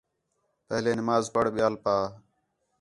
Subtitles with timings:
[0.67, 1.95] پہلے نماز پڑھ ٻیال پا